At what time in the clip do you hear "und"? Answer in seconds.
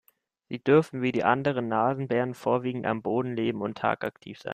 3.61-3.77